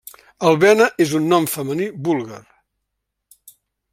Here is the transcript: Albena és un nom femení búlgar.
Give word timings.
Albena 0.51 0.87
és 1.05 1.11
un 1.19 1.27
nom 1.33 1.45
femení 1.57 1.87
búlgar. 2.07 2.41